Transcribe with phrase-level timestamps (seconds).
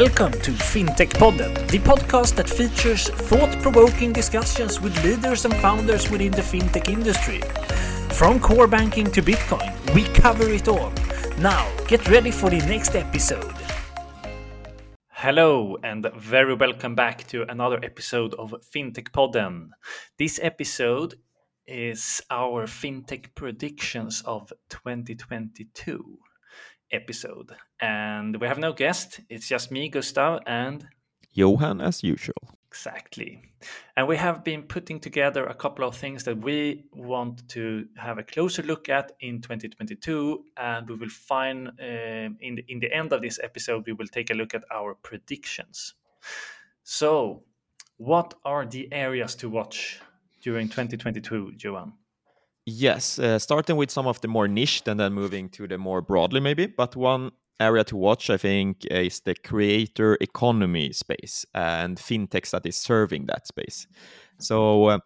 [0.00, 6.10] Welcome to FinTech Podden, the podcast that features thought provoking discussions with leaders and founders
[6.10, 7.40] within the fintech industry.
[8.12, 10.92] From core banking to Bitcoin, we cover it all.
[11.38, 13.54] Now, get ready for the next episode.
[15.10, 19.68] Hello, and very welcome back to another episode of FinTech Podden.
[20.18, 21.14] This episode
[21.68, 26.18] is our FinTech predictions of 2022
[26.94, 27.52] episode.
[27.80, 30.86] And we have no guest, it's just me, Gustav, and
[31.32, 32.54] Johan as usual.
[32.68, 33.40] Exactly.
[33.96, 38.18] And we have been putting together a couple of things that we want to have
[38.18, 40.44] a closer look at in 2022.
[40.56, 44.08] And we will find uh, in, the, in the end of this episode, we will
[44.08, 45.94] take a look at our predictions.
[46.82, 47.44] So,
[47.96, 50.00] what are the areas to watch
[50.42, 51.92] during 2022, Johan?
[52.66, 56.00] Yes, uh, starting with some of the more niche and then moving to the more
[56.00, 56.66] broadly, maybe.
[56.66, 62.64] But one area to watch, I think, is the creator economy space and fintechs that
[62.66, 63.86] is serving that space.
[64.38, 64.98] So, uh,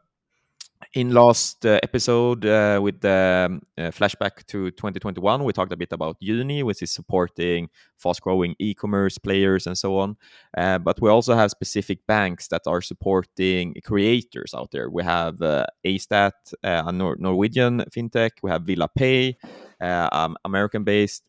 [0.95, 5.77] in last uh, episode uh, with the um, uh, flashback to 2021 we talked a
[5.77, 10.17] bit about Juni which is supporting fast growing e-commerce players and so on.
[10.57, 14.89] Uh, but we also have specific banks that are supporting creators out there.
[14.89, 16.33] We have uh, astat
[16.65, 18.31] uh, a Nor- norwegian fintech.
[18.43, 19.37] We have Willa Pay
[19.81, 21.25] um, american based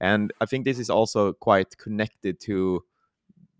[0.00, 2.82] and i think this is also quite connected to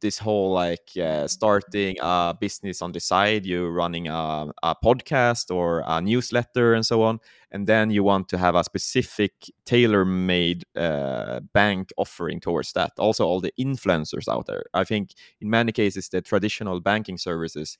[0.03, 5.55] this whole like uh, starting a business on the side you're running a, a, podcast
[5.55, 7.19] or a newsletter and so on
[7.53, 9.33] and then you want to have a specific
[9.67, 12.93] tailor-made uh, bank offering towards that.
[12.99, 14.65] Also all the influencers out there.
[14.73, 17.79] I think in many cases the traditional banking services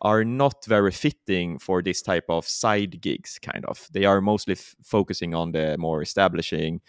[0.00, 3.88] are not very fitting for this type of side gigs kind of.
[3.92, 6.80] They are mostly focusing on the more establishing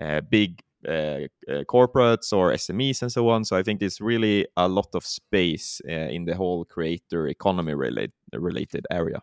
[0.00, 3.44] uh, big corporates or SMEs and so on.
[3.44, 7.74] So I think there's really a lot of space uh, in the whole creator economy
[7.74, 9.22] related related area.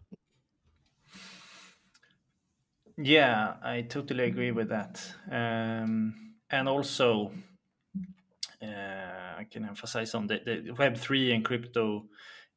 [3.02, 5.02] Yeah, I totally agree with that.
[5.32, 7.32] Um, and also,
[8.62, 8.66] uh,
[9.38, 12.08] I can emphasize on the, the Web three and crypto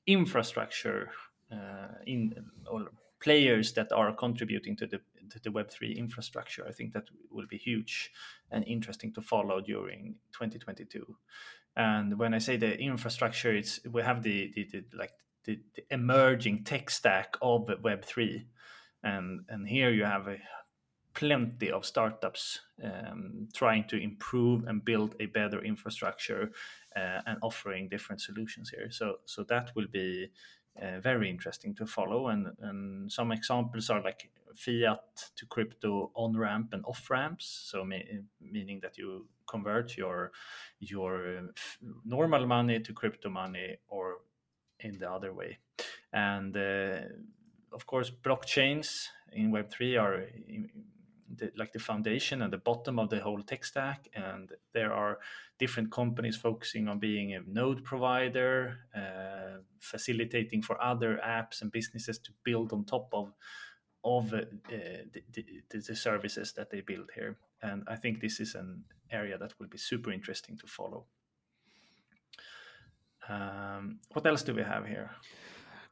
[0.06, 1.10] infrastructure
[1.53, 2.34] uh, in
[2.66, 2.91] or
[3.21, 5.00] players that are contributing to the
[5.43, 6.65] the Web3 infrastructure.
[6.69, 8.10] I think that will be huge
[8.50, 11.16] and interesting to follow during 2022.
[11.77, 15.12] And when I say the infrastructure, it's we have the, the, the like
[15.44, 18.44] the, the, emerging tech stack of Web3,
[19.03, 20.37] and and here you have a
[21.15, 26.50] plenty of startups um, trying to improve and build a better infrastructure
[26.97, 28.91] uh, and offering different solutions here.
[28.91, 30.31] So so that will be
[30.81, 32.28] uh, very interesting to follow.
[32.28, 37.66] And, and some examples are like fiat to crypto on ramp and off ramps.
[37.71, 40.32] So meaning that you convert your
[40.78, 41.43] your uh,
[42.05, 44.19] normal money to crypto money or
[44.81, 45.59] in the other way.
[46.12, 47.00] And uh,
[47.72, 50.27] of course, blockchains in Web three are
[51.37, 54.09] the, like the foundation and the bottom of the whole tech stack.
[54.15, 55.19] And there are
[55.59, 62.19] different companies focusing on being a node provider, uh, facilitating for other apps and businesses
[62.20, 63.32] to build on top of
[64.04, 67.37] of uh, the, the, the, services that they build here.
[67.62, 68.82] And I think this is an
[69.12, 71.04] area that will be super interesting to follow.
[73.28, 75.10] Um, what else do we have here?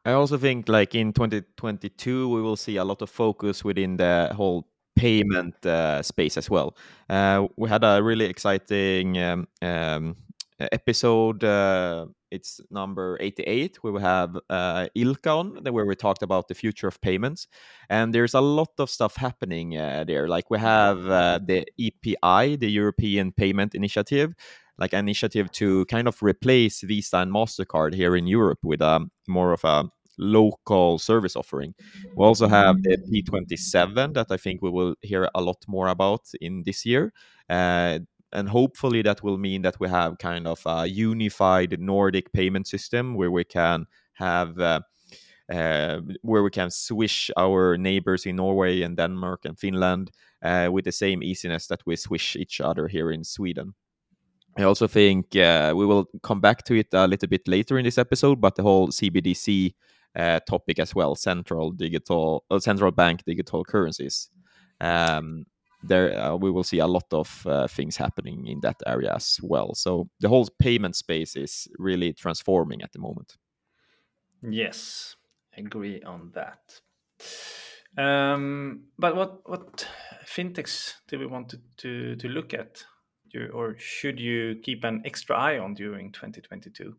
[0.05, 4.33] I also think like in 2022 we will see a lot of focus within the
[4.35, 4.67] whole
[5.01, 6.77] payment uh, space as well.
[7.09, 10.17] Uh, we had a really exciting um, um,
[10.59, 11.43] episode.
[11.43, 13.79] Uh, it's number 88.
[13.83, 17.49] We have uh, Ilka on, where we talked about the future of payments.
[17.89, 20.29] And there's a lot of stuff happening there.
[20.29, 24.35] Like we have the EPI, the European Payment Initiative,
[24.79, 29.07] like an initiative to kind of replace Visa and MasterCard here in Europe with a
[29.27, 31.75] more of a local service offering.
[32.17, 36.23] We also have the P27 that I think we will hear a lot more about
[36.41, 37.13] in this year.
[37.49, 38.01] Uh,
[38.33, 43.15] and hopefully that will mean that we have kind of a unified Nordic payment system
[43.15, 44.81] where we can have uh,
[45.53, 50.85] uh, where we can swish our neighbors in Norway and Denmark and Finland uh, with
[50.85, 53.75] the same easiness that we swish each other here in Sweden.
[54.57, 57.85] I also think uh, we will come back to it a little bit later in
[57.85, 59.75] this episode, but the whole CBDC
[60.17, 64.31] topic as well central digital uh, central bank digital currencies.
[64.81, 65.47] Um,
[65.83, 69.39] there uh, we will see a lot of uh, things happening in that area as
[69.43, 69.75] well.
[69.75, 73.37] So the whole payment space is really transforming at the moment.
[74.43, 75.17] Yes
[75.61, 76.81] agree on that.
[77.97, 79.87] Um, but what what
[80.25, 82.85] fintechs do we want to, to, to look at?
[83.53, 86.97] Or should you keep an extra eye on during 2022?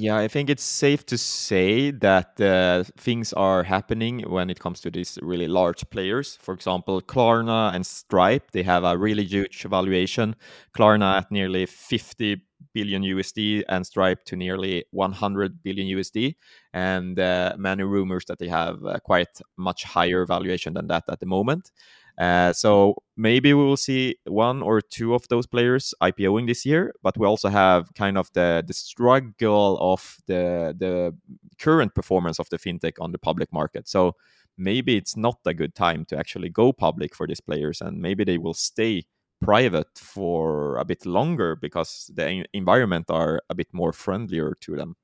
[0.00, 4.80] Yeah, I think it's safe to say that uh, things are happening when it comes
[4.82, 6.38] to these really large players.
[6.40, 10.36] For example, Klarna and Stripe, they have a really huge valuation.
[10.72, 12.42] Klarna at nearly 50
[12.74, 16.36] billion USD and Stripe to nearly 100 billion USD.
[16.72, 21.18] And uh, many rumors that they have uh, quite much higher valuation than that at
[21.18, 21.72] the moment.
[22.18, 26.92] Uh, so maybe we will see one or two of those players IPOing this year,
[27.00, 31.14] but we also have kind of the the struggle of the the
[31.60, 33.88] current performance of the fintech on the public market.
[33.88, 34.16] So
[34.56, 38.24] maybe it's not a good time to actually go public for these players, and maybe
[38.24, 39.04] they will stay
[39.40, 44.96] private for a bit longer because the environment are a bit more friendlier to them.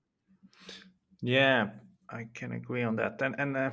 [1.22, 1.70] Yeah,
[2.10, 3.70] I can agree on that, and and uh,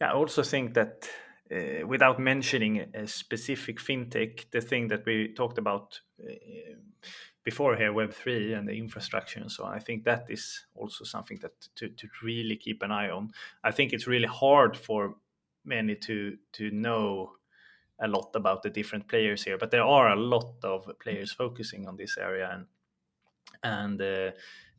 [0.00, 1.08] yeah, I also think that
[1.52, 6.32] uh, without mentioning a specific fintech, the thing that we talked about uh,
[7.42, 11.38] before here, Web3 and the infrastructure and so on, I think that is also something
[11.40, 13.30] that to, to really keep an eye on.
[13.64, 15.16] I think it's really hard for
[15.64, 17.32] many to to know
[18.02, 21.86] a lot about the different players here, but there are a lot of players focusing
[21.88, 22.66] on this area, and
[23.62, 24.30] and uh,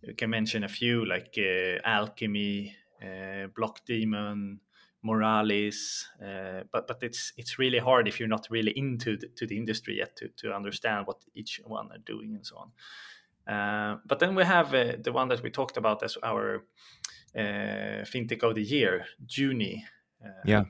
[0.01, 4.59] you can mention a few like uh, Alchemy, uh, Blockdaemon,
[5.03, 9.48] Moralis, uh, but but it's it's really hard if you're not really into the, to
[9.48, 12.71] the industry yet to to understand what each one are doing and so on.
[13.48, 16.63] Uh, but then we have uh, the one that we talked about as our
[17.36, 19.83] uh, fintech of the year, Juni.
[20.24, 20.63] Um, yeah.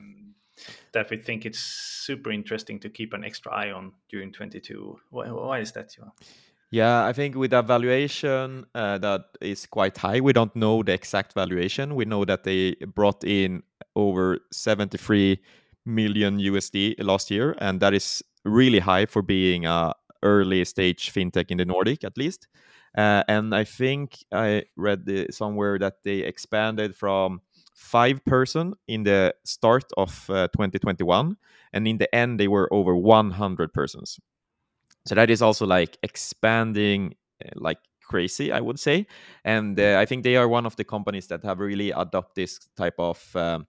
[0.92, 5.00] That we think it's super interesting to keep an extra eye on during 22.
[5.10, 6.12] Why, why is that, Johan?
[6.72, 10.94] Yeah, I think with a valuation uh, that is quite high, we don't know the
[10.94, 11.94] exact valuation.
[11.94, 13.62] We know that they brought in
[13.94, 15.38] over 73
[15.84, 19.92] million USD last year, and that is really high for being a
[20.22, 22.48] early stage fintech in the Nordic, at least.
[22.96, 27.42] Uh, and I think I read the, somewhere that they expanded from
[27.74, 31.36] five person in the start of uh, 2021,
[31.74, 34.18] and in the end they were over 100 persons
[35.06, 37.14] so that is also like expanding
[37.44, 39.06] eh, like crazy i would say.
[39.44, 42.58] And uh, i think they are one of the companies that have really adopted this
[42.76, 43.66] type of um,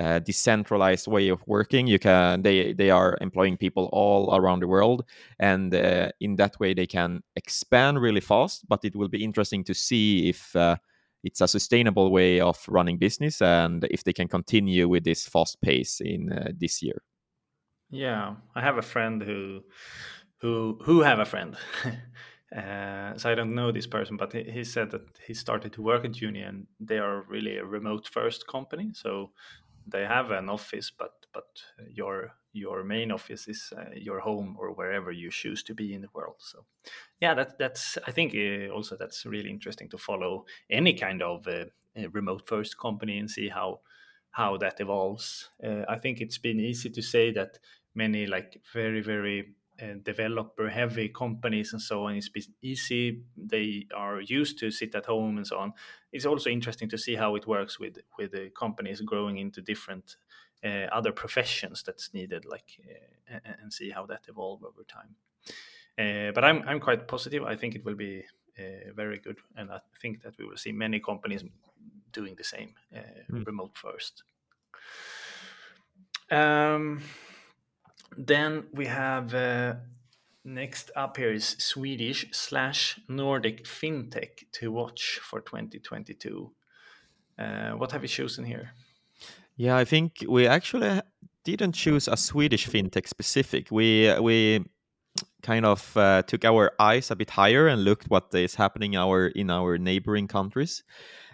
[0.00, 1.86] uh, decentralized way of working.
[1.86, 5.04] You can they they are employing people all around the world
[5.38, 9.64] and uh, in that way they can expand really fast but it will be interesting
[9.64, 10.76] to see if uh,
[11.22, 15.60] it's a sustainable way of running business and if they can continue with this fast
[15.62, 17.02] pace in uh, this year.
[17.90, 19.60] Yeah i have a friend who
[20.44, 21.56] who who have a friend.
[22.56, 25.82] uh, so I don't know this person, but he, he, said that he started to
[25.82, 28.90] work at Juni, and they are really a remote first company.
[28.92, 29.30] So
[29.86, 31.48] they have an office, but but
[31.88, 36.02] your your main office is uh, your home or wherever you choose to be in
[36.02, 36.36] the world.
[36.40, 36.66] So
[37.20, 41.48] yeah, that that's I think uh, also that's really interesting to follow any kind of
[41.48, 41.64] uh,
[42.12, 43.80] remote first company and see how
[44.30, 45.48] how that evolves.
[45.66, 47.58] Uh, I think it's been easy to say that
[47.94, 49.54] many like very very
[50.02, 52.30] developer heavy companies and so on it's
[52.62, 53.22] easy.
[53.36, 55.72] They are used to sit at home and so on.
[56.12, 60.16] It's also interesting to see how it works with with the companies growing into different
[60.64, 62.80] uh, other professions that's needed like
[63.30, 65.16] uh, and see how that evolve over time.
[65.98, 67.42] Uh, but i'm i'm quite positive.
[67.42, 68.24] I think it will be
[68.58, 71.44] uh, very good and i think that we will see many companies
[72.12, 72.74] doing the same
[73.30, 73.46] mm.
[73.46, 74.22] remote first.
[76.30, 77.02] Um
[78.16, 79.74] then we have uh,
[80.44, 86.52] next up here is Swedish slash Nordic fintech to watch for 2022.
[87.38, 88.70] Uh, what have you chosen here?
[89.56, 91.00] Yeah, I think we actually
[91.44, 93.70] didn't choose a Swedish fintech specific.
[93.70, 94.64] We we
[95.42, 99.28] kind of uh, took our eyes a bit higher and looked what is happening our
[99.28, 100.82] in our neighboring countries.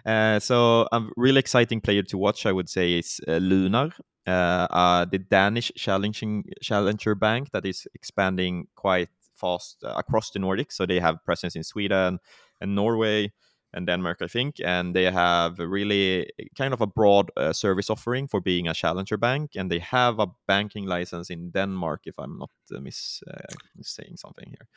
[0.05, 3.91] Uh, so a really exciting player to watch, I would say, is uh, Lunar
[4.25, 10.73] the Danish challenging challenger bank that is expanding quite fast uh, across the Nordics.
[10.73, 12.19] So they have presence in Sweden
[12.59, 13.31] and Norway
[13.73, 18.27] and Denmark, I think, and they have really kind of a broad uh, service offering
[18.27, 22.37] for being a challenger bank, and they have a banking license in Denmark, if I'm
[22.37, 24.67] not uh, miss uh, saying something here.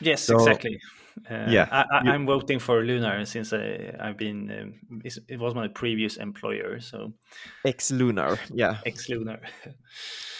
[0.00, 0.78] Yes, so, exactly.
[1.28, 4.50] Uh, yeah, I, am voting for Lunar since I, have been.
[4.50, 7.12] Um, it was my previous employer, so
[7.64, 9.40] ex Lunar, yeah, ex Lunar.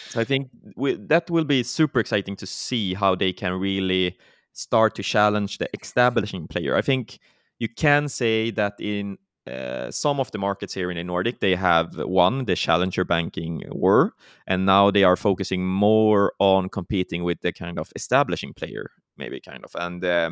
[0.08, 4.16] so I think we, that will be super exciting to see how they can really
[4.52, 6.76] start to challenge the establishing player.
[6.76, 7.18] I think
[7.58, 11.54] you can say that in uh, some of the markets here in the Nordic, they
[11.54, 14.12] have won the challenger banking war,
[14.46, 19.40] and now they are focusing more on competing with the kind of establishing player, maybe
[19.40, 20.30] kind of, and uh,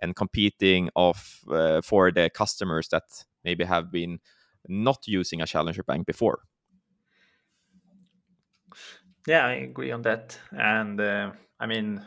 [0.00, 3.02] and competing of uh, for the customers that
[3.44, 4.18] maybe have been
[4.68, 6.42] not using a challenger bank before.
[9.26, 12.02] Yeah, I agree on that, and uh, I mean,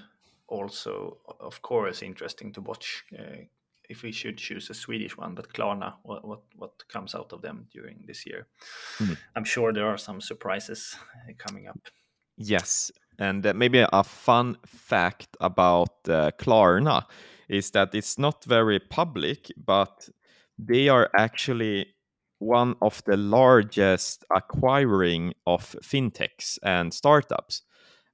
[0.48, 3.46] also, of course, interesting to watch uh,
[3.90, 7.42] if we should choose a Swedish one, but Klarna, what what, what comes out of
[7.42, 8.48] them during this year?
[9.00, 9.14] Mm-hmm.
[9.36, 10.96] I'm sure there are some surprises
[11.28, 11.80] uh, coming up.
[12.38, 17.06] Yes, and uh, maybe a fun fact about uh, Klarna
[17.48, 20.10] is that it's not very public, but
[20.58, 21.88] they are actually
[22.40, 27.62] one of the largest acquiring of fintechs and startups.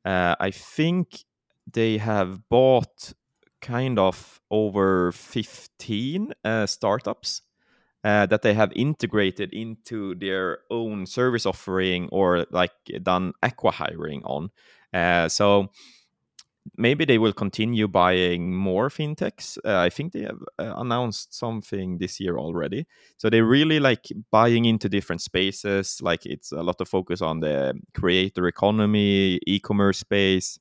[0.06, 1.25] Uh, I think
[1.72, 3.13] they have bought
[3.62, 7.41] kind of over 15 uh, startups
[8.03, 12.72] uh, that they have integrated into their own service offering or like
[13.03, 14.50] done acqui-hiring on.
[14.94, 15.70] Uh, so
[16.77, 19.58] maybe they will continue buying more fintechs.
[19.65, 22.86] Uh, I think they have uh, announced something this year already.
[23.18, 26.00] So they really like buying into different spaces.
[26.01, 30.60] Like it's a lot of focus on the creator economy, e-commerce space,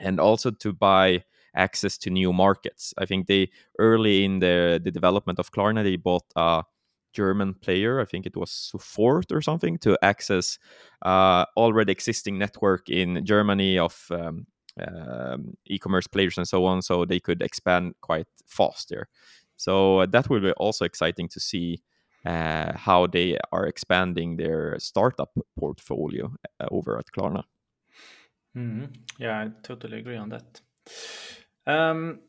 [0.00, 1.24] and also to buy
[1.56, 2.94] access to new markets.
[2.98, 6.64] I think they early in the the development of Klarna they bought a
[7.12, 8.00] German player.
[8.00, 10.58] I think it was Sofort or something to access
[11.02, 14.46] uh, already existing network in Germany of um,
[14.86, 19.08] um, e-commerce players and so on, so they could expand quite fast there.
[19.56, 21.82] So uh, that will be also exciting to see
[22.26, 27.44] uh, how they are expanding their startup portfolio uh, over at Klarna.
[28.56, 28.86] Mm-hmm.
[29.18, 30.60] Yeah, I totally agree on that.
[31.66, 32.20] Um,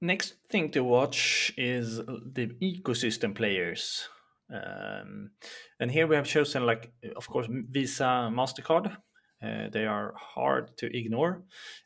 [0.00, 4.08] next thing to watch is the ecosystem players.
[4.52, 5.30] Um,
[5.80, 8.96] and here we have chosen, like, of course, Visa, Mastercard.
[9.42, 11.42] Uh, they are hard to ignore,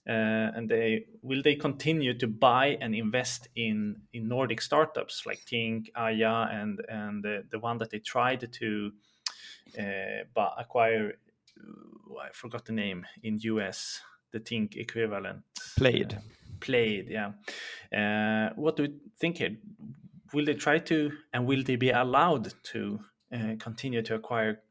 [0.08, 0.12] uh,
[0.54, 5.90] and they will they continue to buy and invest in in Nordic startups like Tink,
[5.96, 8.92] Aiia, and and the, the one that they tried to
[9.76, 11.14] uh, acquire.
[12.22, 14.00] I forgot the name in US.
[14.30, 15.42] The Tink equivalent.
[15.76, 16.18] Plaid.
[16.60, 17.32] Plaid, yeah.
[17.92, 19.56] Uh, what do you think here?
[20.32, 23.00] Will they try to, and will they be allowed to
[23.34, 24.62] uh, continue to acquire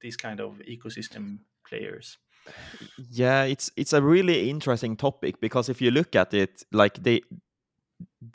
[0.00, 2.18] these kind of ecosystem players?
[3.10, 7.22] Yeah, it's it's a really interesting topic because if you look at it, like they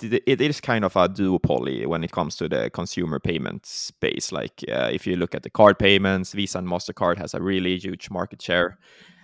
[0.01, 4.31] it is kind of a duopoly when it comes to the consumer payment space.
[4.31, 7.77] Like uh, if you look at the card payments, Visa and Mastercard has a really
[7.77, 8.77] huge market share.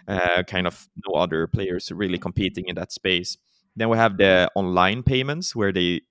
[0.08, 3.38] Uh, kind of no other players really competing in that space.
[3.78, 6.02] Then we have the online payments where they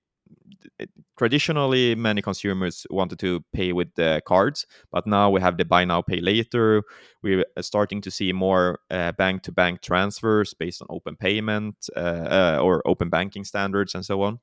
[1.17, 5.83] traditionally many consumers wanted to pay with the cards but now we have the buy
[5.85, 6.83] now pay later.
[7.23, 12.59] We're starting to see more bank to bank transfers based on open payment uh, uh,
[12.61, 14.39] or open banking standards and so on.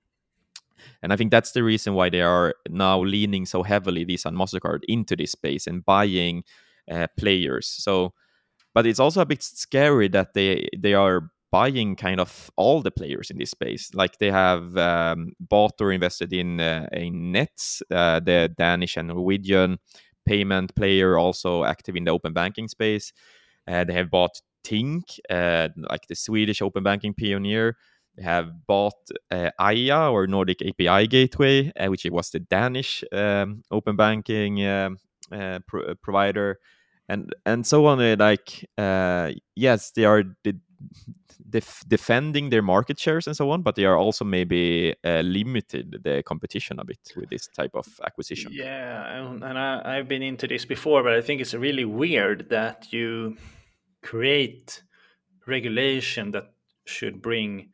[1.02, 4.36] And i think that's the reason why they are now leaning so heavily visa and
[4.36, 6.44] mastercard into this space and buying
[6.90, 7.66] uh, players.
[7.66, 8.12] So
[8.74, 12.90] but it's also a bit scary that they they are buying kind of all the
[12.90, 13.94] players in this space.
[13.94, 19.06] Like they have um, bought or invested in uh, in Nets, uh, the Danish and
[19.06, 19.78] Norwegian
[20.26, 23.12] payment player, also active in the open banking space.
[23.68, 27.76] Uh, they have bought Tink, uh, like the Swedish open banking pioneer.
[28.16, 33.62] They have bought uh, Aiia or Nordic API Gateway, uh, which was the Danish um,
[33.70, 34.98] open banking um,
[35.68, 36.58] pro- provider
[37.08, 40.56] and and so on like uh, yes they are the
[41.50, 46.00] def- defending their market shares and so on, but they are also maybe uh, limited
[46.02, 48.52] the competition a bit with this type of acquisition.
[48.52, 52.48] Yeah, and, and I, I've been into this before, but I think it's really weird
[52.50, 53.36] that you
[54.02, 54.82] create
[55.46, 56.52] regulation that
[56.86, 57.70] should bring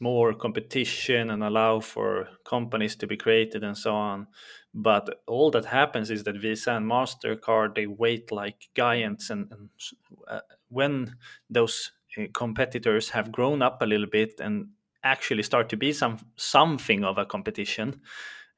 [0.00, 4.26] more competition and allow for companies to be created and so on.
[4.74, 9.68] But all that happens is that Visa and Mastercard they wait like giants, and, and
[10.26, 10.40] uh,
[10.70, 11.14] when
[11.50, 11.92] those
[12.32, 14.68] competitors have grown up a little bit and
[15.04, 18.00] actually start to be some something of a competition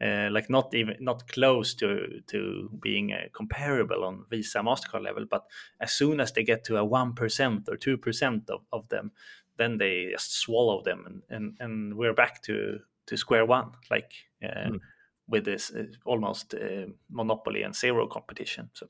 [0.02, 5.24] uh, like not even not close to to being uh, comparable on visa mastercard level
[5.30, 5.44] but
[5.80, 9.12] as soon as they get to a 1% or 2% of, of them
[9.56, 14.12] then they just swallow them and, and and we're back to to square one like
[14.42, 14.80] uh, mm.
[15.28, 18.88] with this uh, almost uh, monopoly and zero competition so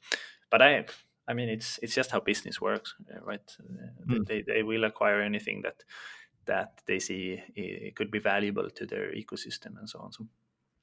[0.51, 0.85] but i
[1.29, 3.57] I mean, it's it's just how business works, uh, right?
[4.07, 4.27] Mm.
[4.27, 5.85] They they will acquire anything that
[6.47, 10.13] that they see it could be valuable to their ecosystem and so on.
[10.13, 10.27] So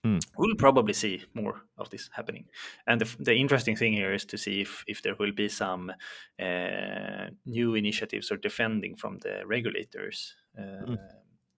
[0.04, 0.20] Mm.
[0.36, 2.46] We'll probably see more of this happening.
[2.88, 5.92] And the, the interesting thing here is to see if, if there will be some
[6.40, 10.98] uh, new initiatives or defending from the regulators uh, Mm.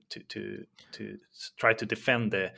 [0.10, 1.18] to, to, to
[1.58, 2.52] try to defend the,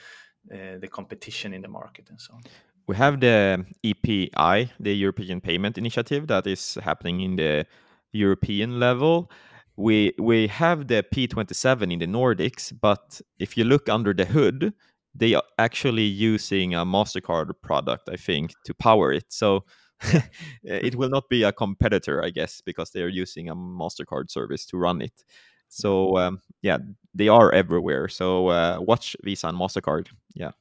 [0.52, 2.42] uh, the competition in the market and so on.
[2.88, 7.66] We have the EPI, the European Payment Initiative, that is happening in the
[8.12, 9.32] European level.
[9.76, 14.74] We we have the P27 in the Nordics, but if you look under the hood,
[15.14, 19.26] they are actually using a Mastercard product, I think, to power it.
[19.30, 19.66] So
[20.64, 24.66] it will not be a competitor, I guess, because they are using a Mastercard service
[24.68, 25.24] to run it.
[25.70, 26.78] So um, yeah,
[27.14, 28.08] they are everywhere.
[28.08, 30.08] So uh, watch Visa and Mastercard.
[30.34, 30.52] Yeah.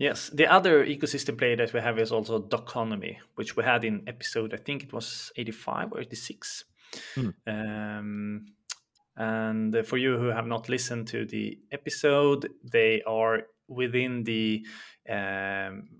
[0.00, 4.02] Yes, the other ecosystem player that we have is also Doconomy, which we had in
[4.06, 6.64] episode, I think it was 85 or 86.
[7.14, 7.28] Hmm.
[7.46, 8.46] Um,
[9.14, 14.64] and uh, for you who have not listened to the episode, they are within the
[15.06, 15.90] um,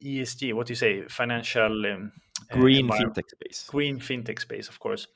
[0.00, 2.12] ESG, what do you say, financial um,
[2.48, 3.66] uh, Green envir- fintech space.
[3.68, 5.08] green fintech space, of course,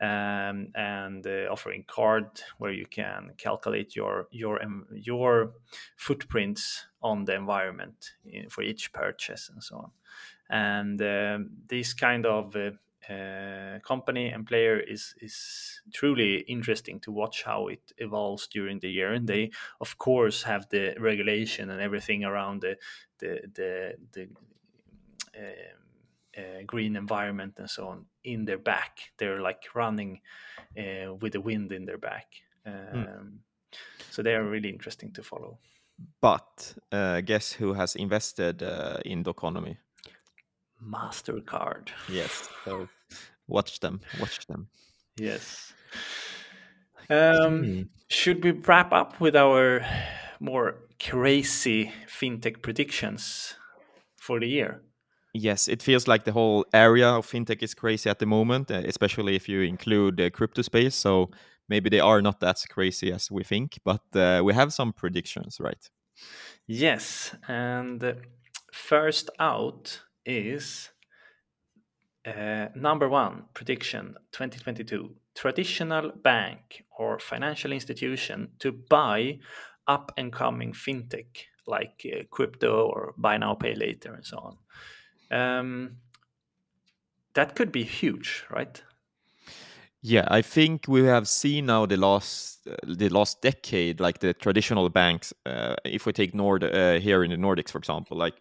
[0.00, 2.26] um, and uh, offering card
[2.58, 4.60] where you can calculate your your
[4.92, 5.52] your
[5.96, 9.90] footprints on the environment in, for each purchase and so on.
[10.48, 12.70] And um, this kind of uh,
[13.12, 18.90] uh, company and player is is truly interesting to watch how it evolves during the
[18.90, 19.12] year.
[19.12, 19.50] And they,
[19.80, 22.76] of course, have the regulation and everything around the
[23.18, 24.22] the the, the
[25.38, 25.85] um,
[26.36, 28.98] uh, green environment and so on in their back.
[29.18, 30.20] They're like running
[30.78, 32.26] uh, with the wind in their back.
[32.66, 33.40] Um,
[34.10, 35.58] So they are really interesting to follow.
[36.20, 39.76] But uh, guess who has invested uh, in Doconomy?
[40.82, 41.88] Mastercard.
[42.08, 42.48] Yes.
[42.64, 42.88] So
[43.46, 44.00] watch them.
[44.20, 44.68] Watch them.
[45.20, 45.74] Yes.
[47.10, 47.82] Um, Hmm.
[48.08, 49.80] Should we wrap up with our
[50.40, 53.54] more crazy fintech predictions
[54.16, 54.82] for the year?
[55.38, 58.82] Yes, it feels like the whole area of fintech is crazy at the moment, uh,
[58.86, 60.94] especially if you include the crypto space.
[60.94, 61.30] So
[61.68, 65.58] maybe they are not as crazy as we think, but uh, we have some predictions,
[65.60, 65.90] right?
[66.66, 68.14] Yes, and uh,
[68.72, 70.90] first out is
[72.26, 79.38] uh, number one prediction 2022 traditional bank or financial institution to buy
[79.86, 84.56] up and coming fintech like uh, crypto or buy now pay later and so on.
[85.30, 85.96] Um,
[87.34, 88.82] that could be huge, right?
[90.02, 94.34] Yeah, I think we have seen now the last uh, the last decade, like the
[94.34, 95.32] traditional banks.
[95.44, 98.34] Uh, if we take Nord uh, here in the Nordics, for example, like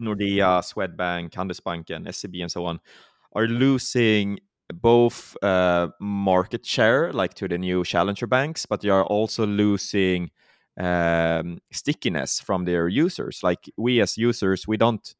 [0.00, 2.80] Nordea, Swedbank, Handelsbanken, SEB, and so on,
[3.34, 4.38] are losing
[4.72, 10.30] both uh, market share, like to the new challenger banks, but they are also losing
[10.78, 13.40] um, stickiness from their users.
[13.42, 15.14] Like we as users, we don't.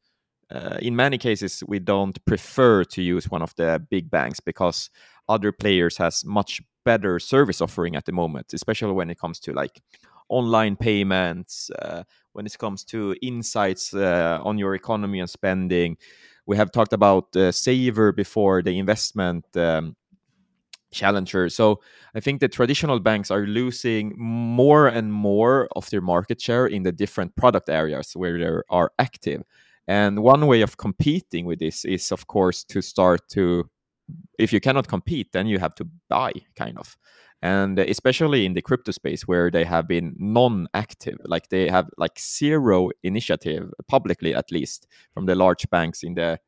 [0.49, 4.89] Uh, in many cases, we don't prefer to use one of the big banks because
[5.27, 9.53] other players has much better service offering at the moment, especially when it comes to
[9.53, 9.81] like
[10.29, 15.97] online payments, uh, when it comes to insights uh, on your economy and spending.
[16.45, 19.97] We have talked about uh, Savr before, the investment um,
[20.91, 21.49] challenger.
[21.49, 21.81] So
[22.15, 26.83] I think the traditional banks are losing more and more of their market share in
[26.83, 29.43] the different product areas where they are active.
[29.87, 33.69] And one way of competing with this is, of course, to start to
[34.39, 36.97] if you cannot compete, then you have to buy, kind of.
[37.41, 42.19] And especially in the crypto space where they have been non-active, like they have like
[42.19, 46.39] zero initiative publicly, at least from the large banks in the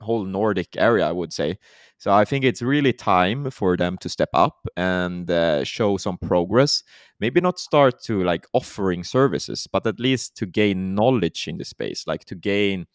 [0.00, 1.58] whole Nordic area, I would say.
[1.98, 6.18] So I think it's really time for them to step up and uh, show some
[6.18, 6.82] progress.
[7.20, 11.64] Maybe not start to like offering services, but at least to gain knowledge in the
[11.64, 12.86] space, like to gain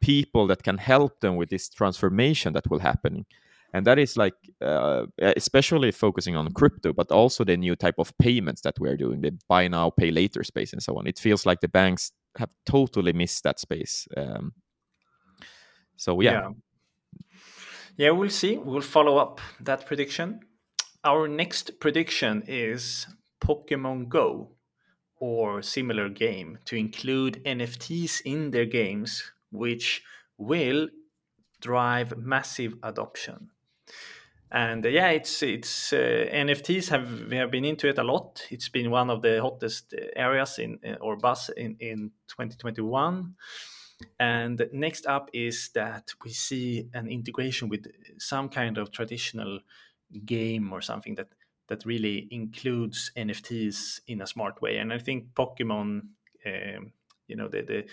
[0.00, 3.24] people that can help them with this transformation that will happen
[3.72, 8.16] and that is like uh, especially focusing on crypto but also the new type of
[8.18, 11.46] payments that we're doing the buy now pay later space and so on it feels
[11.46, 14.52] like the banks have totally missed that space um,
[15.96, 16.32] so yeah.
[16.32, 16.50] yeah
[17.96, 20.40] yeah we'll see we'll follow up that prediction
[21.04, 23.06] our next prediction is
[23.40, 24.50] pokemon go
[25.18, 30.02] or similar game to include nfts in their games which
[30.38, 30.88] will
[31.62, 33.48] drive massive adoption.
[34.50, 38.42] And uh, yeah, it's it's uh, NFTs have we have been into it a lot.
[38.50, 43.34] It's been one of the hottest areas in or buzz in in 2021.
[44.18, 47.86] And next up is that we see an integration with
[48.18, 49.60] some kind of traditional
[50.24, 51.28] game or something that
[51.68, 54.76] that really includes NFTs in a smart way.
[54.76, 56.00] And I think Pokemon
[56.46, 56.92] um,
[57.28, 57.84] you know the the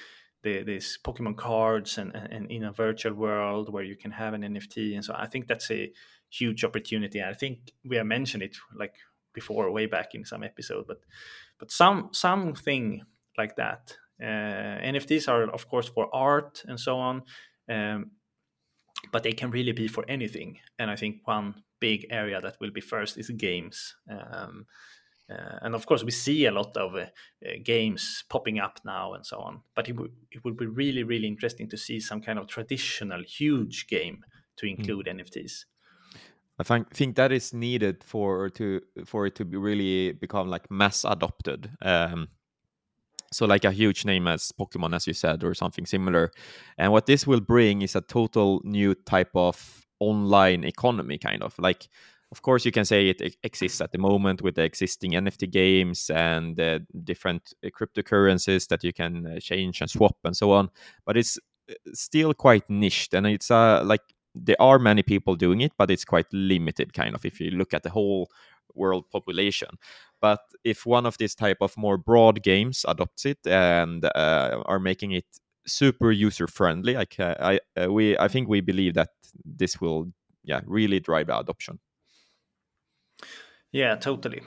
[0.43, 4.41] the, these Pokemon cards and, and in a virtual world where you can have an
[4.41, 4.95] NFT.
[4.95, 5.91] And so I think that's a
[6.30, 7.22] huge opportunity.
[7.22, 8.95] I think we have mentioned it like
[9.34, 11.02] before, way back in some episode, but
[11.60, 13.02] but some something
[13.38, 13.98] like that.
[14.21, 17.23] Uh, NFTs are of course for art and so on,
[17.69, 18.12] um,
[19.12, 20.60] but they can really be for anything.
[20.77, 23.95] And I think one big area that will be first is games.
[24.10, 24.65] Um,
[25.29, 27.05] uh, and of course, we see a lot of uh,
[27.45, 29.62] uh, games popping up now and so on.
[29.75, 33.21] But it, w- it would be really, really interesting to see some kind of traditional
[33.23, 34.23] huge game
[34.58, 34.79] to hmm.
[34.79, 35.21] include mm.
[35.21, 35.65] NFTs.
[36.60, 40.69] I think think that is needed for to for it to be really become like
[40.69, 41.69] mass adopted.
[41.82, 42.27] Um,
[43.31, 46.31] so like a huge name as Pokemon, as you said, or something similar.
[46.77, 51.57] And what this will bring is a total new type of online economy, kind of
[51.59, 51.87] like
[52.31, 56.09] of course you can say it exists at the moment with the existing nft games
[56.09, 60.69] and uh, different uh, cryptocurrencies that you can uh, change and swap and so on
[61.05, 61.37] but it's
[61.69, 64.01] uh, still quite niched and it's uh, like
[64.35, 67.73] there are many people doing it but it's quite limited kind of if you look
[67.73, 68.29] at the whole
[68.75, 69.69] world population
[70.21, 74.79] but if one of these type of more broad games adopts it and uh, are
[74.79, 75.25] making it
[75.65, 79.10] super user friendly like i we i think we believe that
[79.45, 80.08] this will
[80.43, 81.79] yeah really drive adoption
[83.71, 84.41] yeah, totally.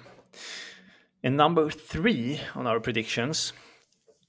[1.23, 3.53] And number three on our predictions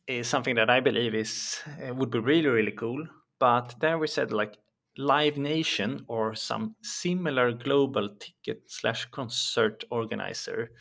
[0.08, 3.08] is something that I believe is uh, would be really really cool.
[3.40, 4.58] But then we said like
[4.98, 10.72] Live Nation or some similar global ticket slash concert organizer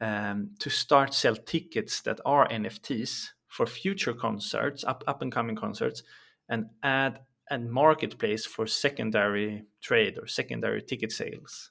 [0.00, 5.56] um, to start sell tickets that are NFTs for future concerts, up up and coming
[5.56, 6.02] concerts,
[6.48, 11.70] and add a marketplace for secondary trade or secondary ticket sales.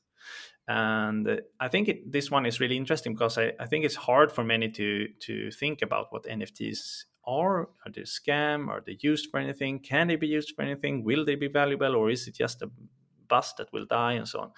[0.67, 4.31] And i think it, this one is really interesting because I, I, think it's hard
[4.31, 8.67] for many to to think about what nfts are are they scam?
[8.67, 9.79] Are they used for anything?
[9.79, 11.03] Can they be used for anything?
[11.03, 11.95] Will they be valuable?
[11.95, 12.69] Or is it just a
[13.27, 14.51] bus that will die and so on?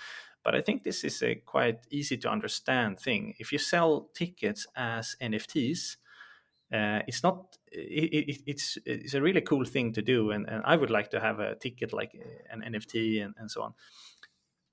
[0.44, 3.34] But i think this is a quite easy to understand thing.
[3.40, 5.98] If you sell tickets as nfts
[6.74, 10.32] uh, it's not it, it, it's it's a really cool thing to do.
[10.32, 13.50] And, and i would like to have a ticket like uh, an nft and, and
[13.50, 13.74] so on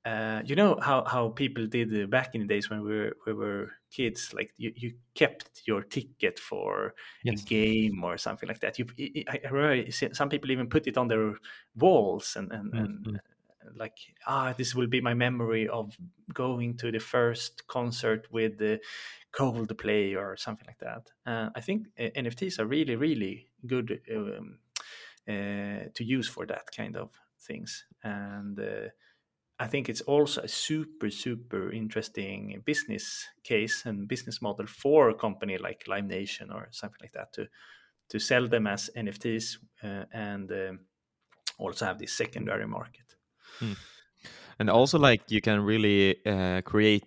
[0.05, 3.33] uh, you know how, how people did back in the days when we were we
[3.33, 7.43] were kids like you, you kept your ticket for yes.
[7.43, 8.87] a game or something like that you
[9.29, 11.35] I, I some people even put it on their
[11.75, 13.09] walls and and, mm-hmm.
[13.09, 13.21] and
[13.77, 15.97] like ah this will be my memory of
[16.35, 18.81] going to the first concert with the
[19.33, 24.59] Coldplay or something like that uh, I think uh, NFTs are really really good um,
[25.27, 28.89] uh, to use for that kind of things and uh,
[29.65, 35.15] I think it's also a super, super interesting business case and business model for a
[35.15, 37.47] company like Live Nation or something like that to
[38.11, 40.81] to sell them as NFTs uh, and um,
[41.59, 43.17] also have this secondary market.
[43.59, 43.73] Hmm.
[44.59, 47.05] And also, like you can really uh, create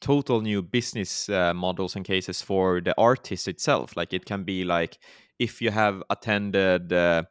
[0.00, 3.96] total new business uh, models and cases for the artist itself.
[3.96, 4.98] Like it can be like
[5.38, 7.22] if you have attended uh,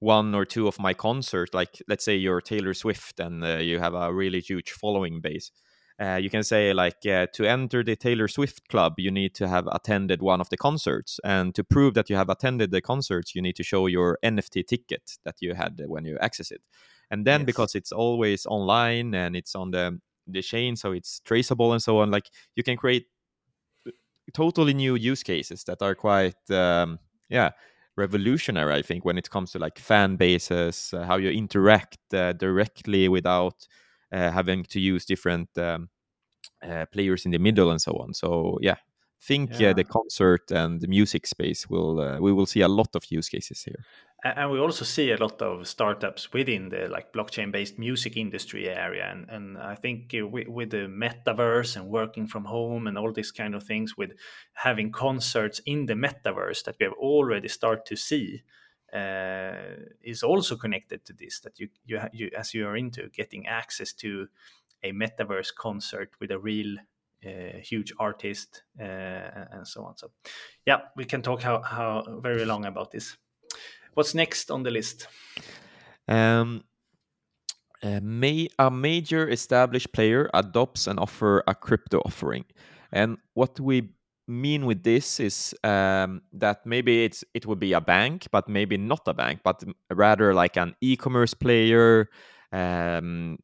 [0.00, 3.78] one or two of my concerts, like let's say you're Taylor Swift and uh, you
[3.78, 5.50] have a really huge following base,
[5.98, 9.48] uh, you can say like uh, to enter the Taylor Swift club, you need to
[9.48, 13.34] have attended one of the concerts, and to prove that you have attended the concerts,
[13.34, 16.60] you need to show your NFT ticket that you had when you access it.
[17.10, 17.46] And then yes.
[17.46, 22.00] because it's always online and it's on the the chain, so it's traceable and so
[22.00, 23.06] on, like you can create
[23.86, 23.92] uh,
[24.34, 26.98] totally new use cases that are quite um,
[27.30, 27.52] yeah
[27.96, 32.32] revolutionary i think when it comes to like fan bases uh, how you interact uh,
[32.32, 33.66] directly without
[34.12, 35.88] uh, having to use different um,
[36.62, 38.76] uh, players in the middle and so on so yeah
[39.22, 39.72] think yeah.
[39.72, 43.28] the concert and the music space will uh, we will see a lot of use
[43.28, 43.84] cases here
[44.24, 48.68] and we also see a lot of startups within the like blockchain based music industry
[48.68, 52.96] area and, and i think uh, with, with, the metaverse and working from home and
[52.96, 54.12] all these kind of things with
[54.54, 58.42] having concerts in the metaverse that we have already start to see
[58.92, 59.52] uh,
[60.02, 63.92] is also connected to this that you, you you as you are into getting access
[63.92, 64.28] to
[64.82, 66.76] a metaverse concert with a real
[67.26, 68.84] uh, huge artist uh,
[69.50, 69.96] and so on.
[69.96, 70.12] So
[70.64, 73.16] yeah we can talk how, how very long about this
[73.96, 75.08] What's next on the list?
[76.06, 76.64] Um,
[77.82, 82.44] a, may, a major established player adopts and offer a crypto offering,
[82.92, 83.94] and what we
[84.28, 88.76] mean with this is um, that maybe it's it would be a bank, but maybe
[88.76, 92.10] not a bank, but rather like an e-commerce player,
[92.52, 93.38] um,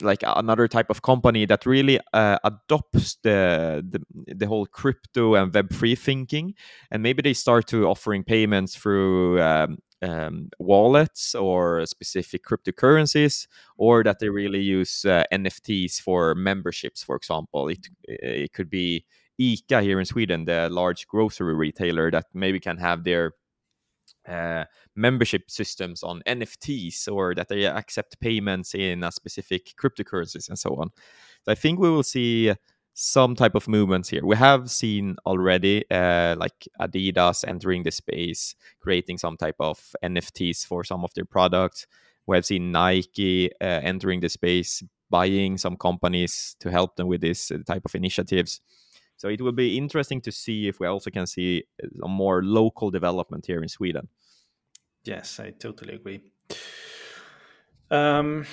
[0.00, 5.52] like another type of company that really uh, adopts the, the the whole crypto and
[5.52, 6.54] Web3 thinking.
[6.90, 13.46] And maybe they start to offering payments through um, um, wallets or specific cryptocurrencies
[13.78, 17.68] or that they really use uh, nfts for memberships for example.
[17.68, 19.04] It, it could be
[19.40, 23.32] ica here in sweden the large grocery retailer that maybe can have their
[24.28, 30.70] uh, membership systems on NFTs or that they accept payments in specific cryptocurrencies and so
[30.76, 30.90] on.
[31.44, 32.52] So I think we will see
[32.94, 34.24] some type of movements here.
[34.24, 40.64] We have seen already uh, like Adidas entering the space, creating some type of NFTs
[40.64, 41.86] for some of their products.
[42.26, 47.20] We have seen Nike uh, entering the space, buying some companies to help them with
[47.20, 48.60] this type of initiatives.
[49.16, 51.64] So it will be interesting to see if we also can see
[52.02, 54.08] a more local development here in Sweden.
[55.04, 56.20] Yes, I totally agree.
[57.90, 58.46] Um,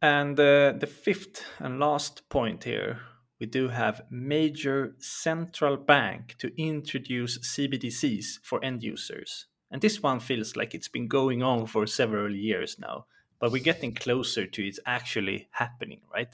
[0.00, 3.00] and uh, the fifth and last point here,
[3.40, 9.46] we do have major central bank to introduce CBDCs for end users.
[9.70, 13.06] And this one feels like it's been going on for several years now,
[13.40, 16.28] but we're getting closer to it actually happening, right?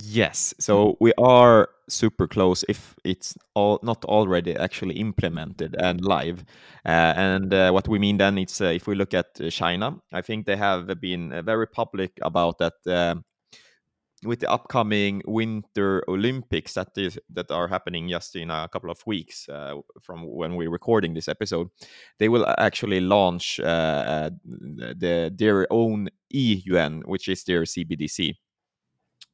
[0.00, 6.44] Yes, so we are super close if it's all not already actually implemented and live.
[6.86, 9.96] Uh, and uh, what we mean then is uh, if we look at uh, China,
[10.12, 12.74] I think they have been uh, very public about that.
[12.86, 13.24] Um,
[14.24, 19.00] with the upcoming Winter Olympics that is that are happening just in a couple of
[19.06, 21.68] weeks uh, from when we're recording this episode,
[22.18, 28.34] they will actually launch the their own e yuan, which is their CBDC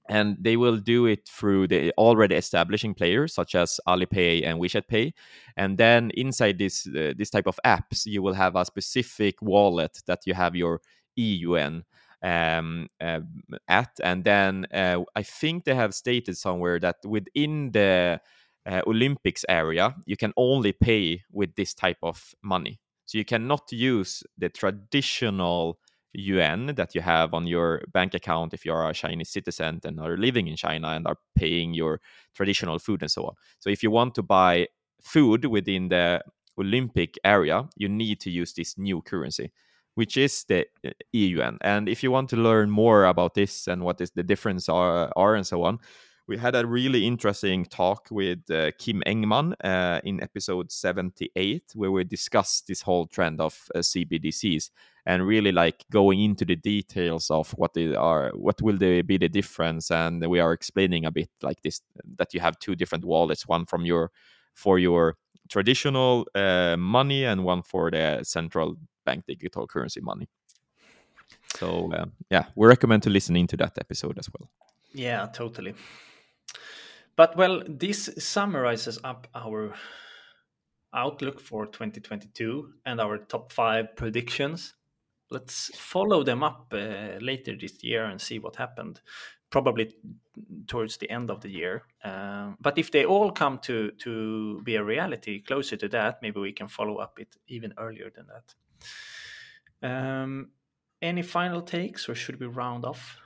[0.09, 4.89] and they will do it through the already establishing players such as Alipay and WeChat
[4.89, 5.15] Pay,
[5.57, 10.03] and then inside this uh, this type of apps, you will have a specific wallet
[10.07, 10.81] that you have your
[11.17, 11.85] EUN
[12.23, 13.21] um, uh,
[13.69, 18.21] at, and then uh, I think they have stated somewhere that within the
[18.67, 22.81] uh, Olympics area, you can only pay with this type of money.
[23.07, 25.79] So you cannot use the traditional
[26.15, 30.01] yuan that you have on your bank account if you are a Chinese citizen and
[30.01, 32.01] are living in China and are paying your
[32.35, 33.35] traditional food and so on.
[33.59, 34.69] So if you want to buy
[35.03, 36.23] food within the
[36.59, 39.53] Olympic area, you need to use this new currency,
[39.95, 41.59] which is the uh, yuan.
[41.61, 45.13] And if you want to learn more about this and what is the difference are,
[45.17, 45.79] are and so on,
[46.27, 51.91] we had a really interesting talk with uh, Kim Engman uh, in episode 78, where
[51.91, 54.71] we discussed this whole trend of uh, CBDCs
[55.07, 59.19] and really like going into the details of what they are, what will they be
[59.19, 61.81] the difference, and we are explaining a bit like this
[62.17, 64.11] that you have two different wallets, one from your
[64.55, 65.17] for your
[65.49, 70.29] traditional uh, money and one for the central bank digital currency money.
[71.57, 74.49] So uh, yeah, we recommend to listen into that episode as well.
[74.93, 75.75] Yeah, totally.
[77.17, 79.75] But well, this summarizes up our
[80.93, 84.75] outlook for 2022 and our top five predictions.
[85.31, 89.01] Let's follow them up uh, later this year and see what happened,
[89.51, 89.95] probably
[90.67, 91.83] towards the end of the year.
[92.05, 96.41] Um, but if they all come to to be a reality closer to that, maybe
[96.41, 98.55] we can follow up it even earlier than that.
[99.83, 100.51] Um,
[101.03, 103.19] any final takes, or should we round off?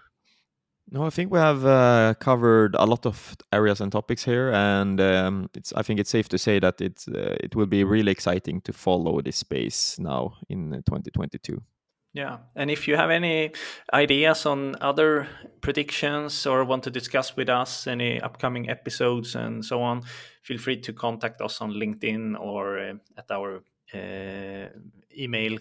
[0.91, 4.99] No, I think we have uh, covered a lot of areas and topics here, and
[5.01, 5.73] um, it's.
[5.75, 7.07] I think it's safe to say that it's.
[7.07, 11.63] Uh, it will be really exciting to follow this space now in 2022.
[12.19, 13.53] Yeah, and if you have any
[13.95, 15.29] ideas on other
[15.61, 20.03] predictions or want to discuss with us any upcoming episodes and so on,
[20.43, 23.63] feel free to contact us on LinkedIn or uh, at our
[23.95, 24.67] uh,
[25.17, 25.59] email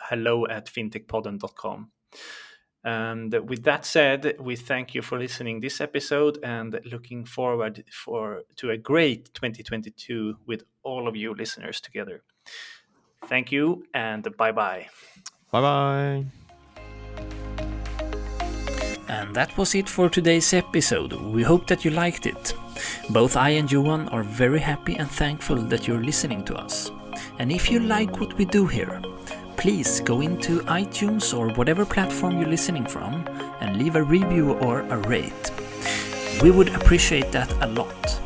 [0.00, 1.92] hello at fintechpodden.com.
[2.82, 8.42] And with that said, we thank you for listening this episode and looking forward for
[8.56, 12.24] to a great 2022 with all of you listeners together.
[13.26, 14.88] Thank you and bye bye.
[15.50, 16.24] Bye bye.
[19.08, 21.12] And that was it for today's episode.
[21.12, 22.54] We hope that you liked it.
[23.10, 26.92] Both I and Johan are very happy and thankful that you're listening to us.
[27.40, 29.02] And if you like what we do here,
[29.56, 33.26] please go into iTunes or whatever platform you're listening from
[33.60, 35.50] and leave a review or a rate.
[36.42, 38.20] We would appreciate that a lot.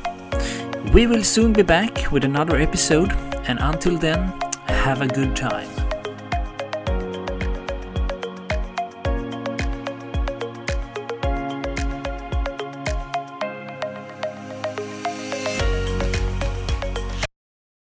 [0.92, 3.12] We will soon be back with another episode,
[3.48, 4.32] and until then,
[4.66, 5.73] have a good time.